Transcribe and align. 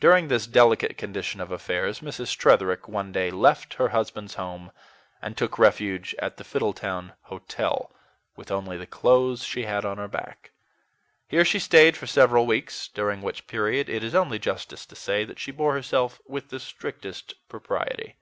During 0.00 0.26
this 0.26 0.48
delicate 0.48 0.98
condition 0.98 1.40
of 1.40 1.52
affairs, 1.52 2.00
Mrs. 2.00 2.36
Tretherick 2.36 2.88
one 2.88 3.12
day 3.12 3.30
left 3.30 3.74
her 3.74 3.90
husband's 3.90 4.34
home 4.34 4.72
and 5.22 5.36
took 5.36 5.60
refuge 5.60 6.12
at 6.18 6.38
the 6.38 6.42
Fiddletown 6.42 7.12
Hotel, 7.20 7.92
with 8.34 8.50
only 8.50 8.76
the 8.76 8.84
clothes 8.88 9.44
she 9.44 9.62
had 9.62 9.84
on 9.84 9.96
her 9.96 10.08
back. 10.08 10.50
Here 11.28 11.44
she 11.44 11.60
staid 11.60 11.96
for 11.96 12.08
several 12.08 12.46
weeks, 12.46 12.88
during 12.88 13.22
which 13.22 13.46
period 13.46 13.88
it 13.88 14.02
is 14.02 14.12
only 14.12 14.40
justice 14.40 14.84
to 14.86 14.96
say 14.96 15.24
that 15.24 15.38
she 15.38 15.52
bore 15.52 15.74
herself 15.74 16.20
with 16.26 16.48
the 16.48 16.58
strictest 16.58 17.34
propriety. 17.48 18.16